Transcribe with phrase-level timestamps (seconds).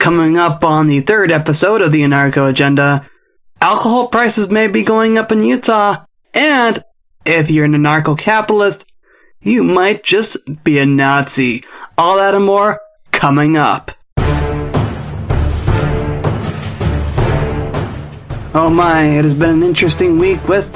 [0.00, 3.06] Coming up on the third episode of the Anarcho Agenda,
[3.60, 6.82] alcohol prices may be going up in Utah, and
[7.26, 8.90] if you're an anarcho capitalist,
[9.42, 11.64] you might just be a Nazi.
[11.98, 12.80] All that and more
[13.12, 13.90] coming up.
[18.54, 20.72] Oh my, it has been an interesting week with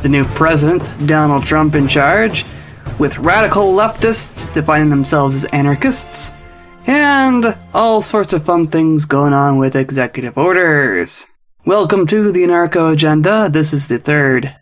[0.00, 2.46] the new president, Donald Trump, in charge,
[2.98, 6.32] with radical leftists defining themselves as anarchists
[6.86, 11.26] and all sorts of fun things going on with executive orders.
[11.64, 13.48] Welcome to the Anarcho Agenda.
[13.50, 14.54] This is the third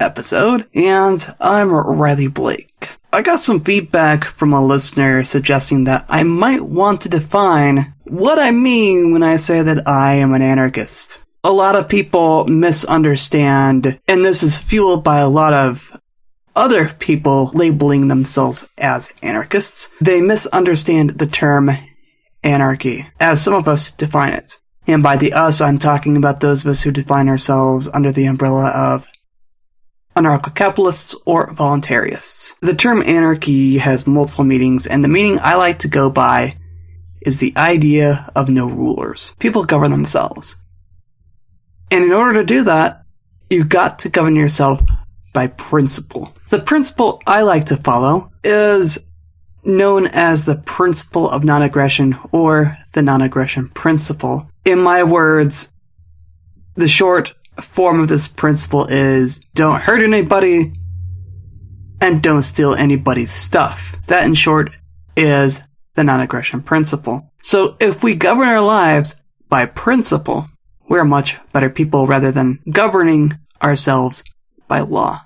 [0.00, 2.90] episode, and I'm Riley Blake.
[3.12, 8.38] I got some feedback from a listener suggesting that I might want to define what
[8.38, 11.20] I mean when I say that I am an anarchist.
[11.44, 15.87] A lot of people misunderstand, and this is fueled by a lot of
[16.58, 21.70] other people labeling themselves as anarchists, they misunderstand the term
[22.42, 24.58] anarchy, as some of us define it.
[24.86, 28.26] And by the us, I'm talking about those of us who define ourselves under the
[28.26, 29.06] umbrella of
[30.16, 32.54] anarcho-capitalists or voluntarists.
[32.60, 36.56] The term anarchy has multiple meanings, and the meaning I like to go by
[37.22, 39.34] is the idea of no rulers.
[39.38, 40.56] People govern themselves.
[41.90, 43.02] And in order to do that,
[43.48, 44.82] you've got to govern yourself
[45.38, 46.34] by principle.
[46.48, 48.98] The principle I like to follow is
[49.62, 54.50] known as the principle of non-aggression or the non-aggression principle.
[54.64, 55.72] In my words,
[56.74, 60.72] the short form of this principle is don't hurt anybody
[62.00, 63.94] and don't steal anybody's stuff.
[64.08, 64.72] That in short
[65.16, 65.60] is
[65.94, 67.30] the non-aggression principle.
[67.42, 69.14] So if we govern our lives
[69.48, 70.48] by principle,
[70.88, 74.24] we're much better people rather than governing ourselves
[74.66, 75.20] by law.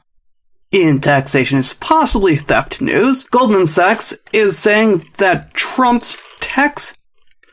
[0.72, 6.94] In taxation is possibly theft news, Goldman Sachs is saying that Trump's tax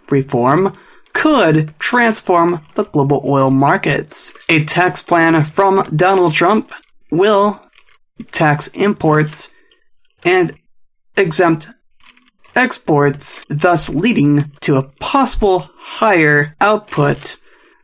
[0.09, 0.73] reform
[1.13, 4.31] could transform the global oil markets.
[4.47, 6.71] A tax plan from Donald Trump
[7.11, 7.61] will
[8.31, 9.51] tax imports
[10.23, 10.53] and
[11.17, 11.67] exempt
[12.55, 17.35] exports, thus leading to a possible higher output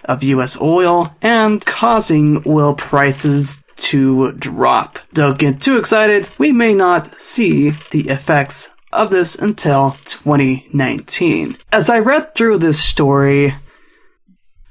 [0.05, 4.99] of US oil and causing oil prices to drop.
[5.13, 11.57] Don't get too excited, we may not see the effects of this until 2019.
[11.71, 13.53] As I read through this story,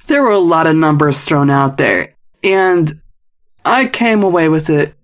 [0.06, 2.92] there were a lot of numbers thrown out there, and
[3.65, 4.94] I came away with it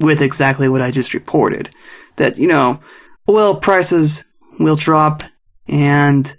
[0.00, 1.70] with exactly what I just reported.
[2.16, 2.80] That, you know,
[3.28, 4.24] oil prices
[4.58, 5.22] will drop
[5.66, 6.34] and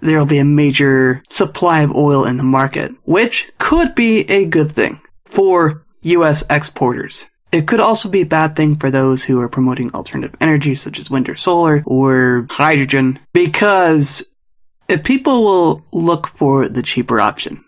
[0.00, 4.70] there'll be a major supply of oil in the market, which could be a good
[4.70, 5.00] thing
[5.34, 7.26] for US exporters.
[7.52, 10.98] It could also be a bad thing for those who are promoting alternative energy such
[10.98, 14.24] as wind or solar or hydrogen because
[14.88, 17.64] if people will look for the cheaper option.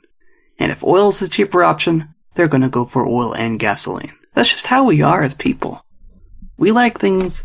[0.58, 4.12] And if oil is the cheaper option, they're going to go for oil and gasoline.
[4.34, 5.84] That's just how we are as people.
[6.58, 7.44] We like things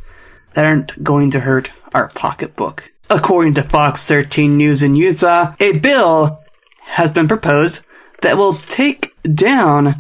[0.54, 2.92] that aren't going to hurt our pocketbook.
[3.10, 6.44] According to Fox 13 News in Utah, a bill
[6.82, 7.82] has been proposed
[8.22, 9.96] that will take down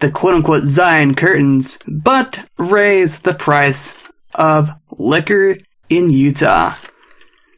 [0.00, 3.94] the quote unquote Zion curtains, but raise the price
[4.34, 5.56] of liquor
[5.88, 6.74] in Utah.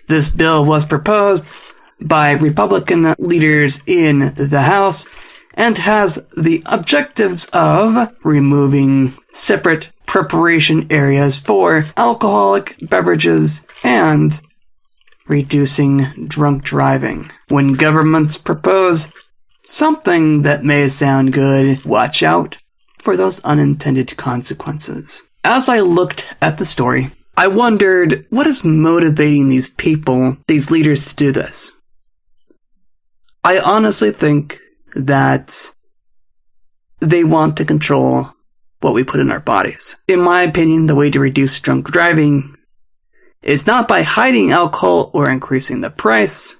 [0.08, 1.46] This bill was proposed
[2.00, 5.06] by Republican leaders in the House
[5.54, 14.40] and has the objectives of removing separate preparation areas for alcoholic beverages and
[15.26, 17.30] reducing drunk driving.
[17.48, 19.12] When governments propose
[19.66, 22.56] something that may sound good, watch out
[22.98, 25.24] for those unintended consequences.
[25.44, 31.08] As I looked at the story, I wondered what is motivating these people, these leaders
[31.08, 31.72] to do this?
[33.44, 34.58] I honestly think
[34.94, 35.72] that
[37.00, 38.32] they want to control
[38.80, 39.96] what we put in our bodies.
[40.08, 42.56] In my opinion, the way to reduce drunk driving
[43.42, 46.58] is not by hiding alcohol or increasing the price.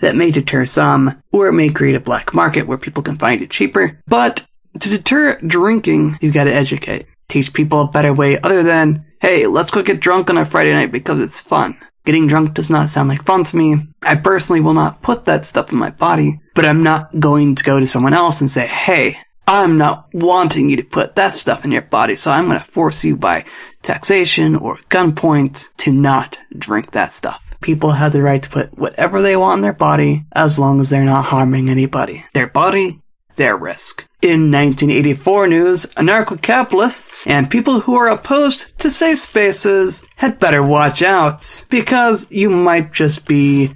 [0.00, 3.42] That may deter some, or it may create a black market where people can find
[3.42, 4.00] it cheaper.
[4.06, 4.46] But
[4.80, 7.06] to deter drinking, you've gotta educate.
[7.28, 10.72] Teach people a better way other than, hey, let's go get drunk on a Friday
[10.72, 11.78] night because it's fun.
[12.04, 13.76] Getting drunk does not sound like fun to me.
[14.02, 17.64] I personally will not put that stuff in my body, but I'm not going to
[17.64, 19.16] go to someone else and say, hey,
[19.46, 22.64] I'm not wanting you to put that stuff in your body, so I'm going to
[22.64, 23.44] force you by
[23.82, 27.42] taxation or gunpoint to not drink that stuff.
[27.60, 30.90] People have the right to put whatever they want in their body as long as
[30.90, 32.24] they're not harming anybody.
[32.34, 33.00] Their body,
[33.36, 34.06] their risk.
[34.22, 41.02] In 1984 news, anarcho-capitalists and people who are opposed to safe spaces had better watch
[41.02, 43.70] out, because you might just be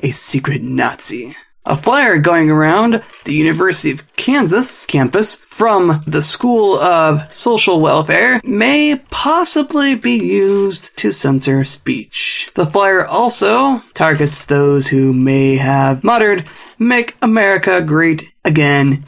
[0.00, 1.34] a secret Nazi.
[1.68, 8.40] A flyer going around the University of Kansas campus from the School of Social Welfare
[8.44, 12.48] may possibly be used to censor speech.
[12.54, 16.46] The flyer also targets those who may have muttered,
[16.78, 19.04] Make America Great Again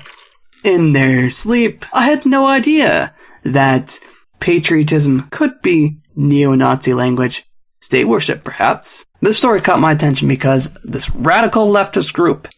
[0.64, 1.84] in their sleep.
[1.92, 3.14] I had no idea
[3.44, 4.00] that
[4.40, 7.44] patriotism could be neo-Nazi language.
[7.80, 9.06] State worship, perhaps.
[9.20, 12.48] This story caught my attention because this radical leftist group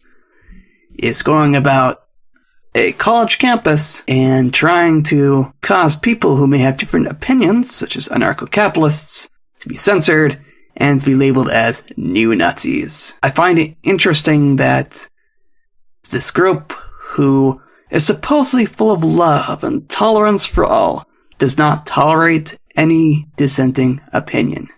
[0.97, 1.97] is going about
[2.75, 8.07] a college campus and trying to cause people who may have different opinions, such as
[8.09, 9.29] anarcho-capitalists,
[9.59, 10.39] to be censored
[10.77, 13.15] and to be labeled as neo-Nazis.
[13.21, 15.07] I find it interesting that
[16.09, 16.73] this group
[17.11, 21.03] who is supposedly full of love and tolerance for all,
[21.37, 24.69] does not tolerate any dissenting opinion.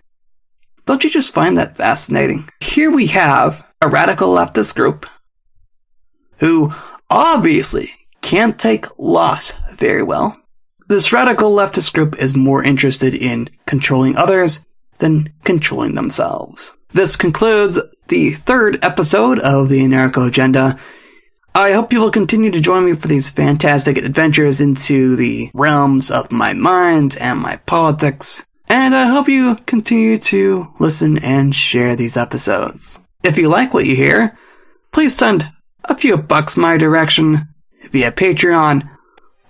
[0.86, 2.48] Don't you just find that fascinating?
[2.60, 5.06] Here we have a radical leftist group
[6.38, 6.72] who
[7.08, 7.90] obviously
[8.20, 10.36] can't take loss very well.
[10.86, 14.60] This radical leftist group is more interested in controlling others
[14.98, 16.74] than controlling themselves.
[16.90, 20.78] This concludes the third episode of the Anarcho Agenda.
[21.54, 26.10] I hope you will continue to join me for these fantastic adventures into the realms
[26.10, 28.44] of my mind and my politics.
[28.68, 32.98] And I hope you continue to listen and share these episodes.
[33.22, 34.38] If you like what you hear,
[34.92, 35.50] please send
[35.84, 37.38] a few bucks my direction
[37.90, 38.88] via Patreon.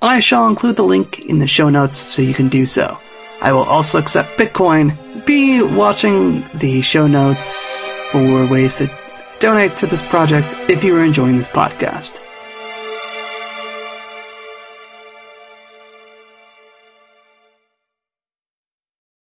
[0.03, 2.99] I shall include the link in the show notes so you can do so.
[3.41, 5.25] I will also accept Bitcoin.
[5.25, 8.91] Be watching the show notes for ways to
[9.39, 12.24] donate to this project if you are enjoying this podcast.